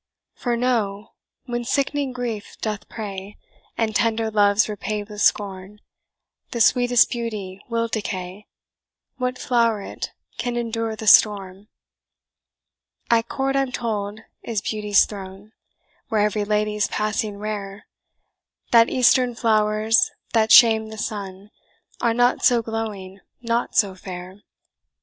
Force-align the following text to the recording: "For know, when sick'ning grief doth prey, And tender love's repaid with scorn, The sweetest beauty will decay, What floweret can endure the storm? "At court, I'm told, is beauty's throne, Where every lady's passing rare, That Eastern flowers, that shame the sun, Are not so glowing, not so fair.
"For 0.33 0.57
know, 0.57 1.09
when 1.45 1.63
sick'ning 1.63 2.11
grief 2.11 2.57
doth 2.59 2.89
prey, 2.89 3.37
And 3.77 3.95
tender 3.95 4.31
love's 4.31 4.67
repaid 4.67 5.09
with 5.09 5.21
scorn, 5.21 5.79
The 6.49 6.59
sweetest 6.59 7.11
beauty 7.11 7.61
will 7.69 7.87
decay, 7.87 8.47
What 9.17 9.37
floweret 9.37 10.09
can 10.39 10.57
endure 10.57 10.95
the 10.95 11.05
storm? 11.05 11.67
"At 13.11 13.27
court, 13.29 13.55
I'm 13.55 13.71
told, 13.71 14.21
is 14.41 14.59
beauty's 14.59 15.05
throne, 15.05 15.51
Where 16.09 16.21
every 16.21 16.45
lady's 16.45 16.87
passing 16.87 17.37
rare, 17.37 17.85
That 18.71 18.89
Eastern 18.89 19.35
flowers, 19.35 20.09
that 20.33 20.51
shame 20.51 20.87
the 20.89 20.97
sun, 20.97 21.51
Are 22.01 22.15
not 22.15 22.43
so 22.43 22.63
glowing, 22.63 23.19
not 23.39 23.75
so 23.75 23.93
fair. 23.93 24.41